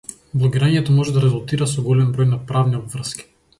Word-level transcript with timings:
Блогирањето 0.43 0.95
може 1.01 1.13
да 1.17 1.23
резултира 1.27 1.69
со 1.73 1.85
голем 1.91 2.11
број 2.17 2.29
на 2.33 2.43
правни 2.53 2.83
обврски. 2.83 3.31